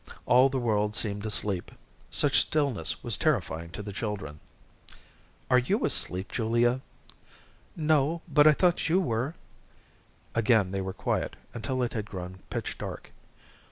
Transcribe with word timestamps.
All 0.25 0.49
the 0.49 0.57
world 0.57 0.95
seemed 0.95 1.27
asleep. 1.27 1.69
Such 2.09 2.39
stillness 2.39 3.03
was 3.03 3.17
terrifying 3.17 3.69
to 3.69 3.83
the 3.83 3.91
children. 3.93 4.39
"Are 5.47 5.59
you 5.59 5.85
asleep, 5.85 6.31
Julia?" 6.31 6.81
"No, 7.75 8.23
but 8.27 8.47
I 8.47 8.53
thought 8.53 8.89
you 8.89 8.99
were." 8.99 9.35
Again 10.33 10.71
they 10.71 10.81
were 10.81 10.91
quiet 10.91 11.35
until 11.53 11.83
it 11.83 11.93
had 11.93 12.05
grown 12.09 12.39
pitch 12.49 12.79
dark. 12.79 13.11